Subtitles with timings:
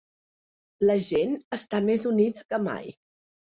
[0.91, 2.93] La gent està més unida que mai.